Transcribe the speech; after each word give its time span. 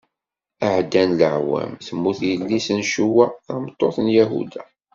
Ɛeddan 0.73 1.09
leɛwam, 1.19 1.71
temmut 1.85 2.19
yelli-s 2.27 2.67
n 2.79 2.81
Cuwaɛ, 2.91 3.29
tameṭṭut 3.45 3.95
n 4.05 4.07
Yahuda. 4.17 4.63